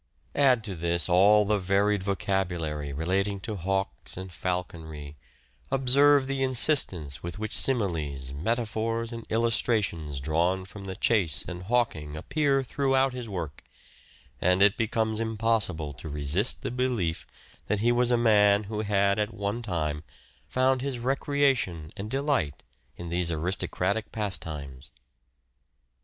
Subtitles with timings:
[0.33, 5.15] Add to this all the varied vocabulary relating to hawks and falconry,
[5.69, 12.17] observe the insistence with which similes, metaphors and illustrations drawn from the chase and hawking
[12.17, 13.63] appear throughout his work,
[14.41, 17.27] and it becomes impossible to resist the belief
[17.67, 20.03] that he was a man who had at one time
[20.47, 22.63] found his recreation and delight
[22.97, 24.89] in these aristo cratic pastimes.